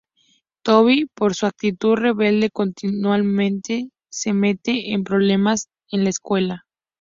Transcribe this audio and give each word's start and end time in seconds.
Toby, 0.63 1.05
por 1.13 1.35
su 1.35 1.45
actitud 1.45 1.93
rebelde, 1.95 2.49
continuamente 2.49 3.91
se 4.09 4.33
mete 4.33 4.93
en 4.93 5.03
problemas 5.03 5.69
en 5.91 6.05
la 6.05 6.09
escuela. 6.09 6.65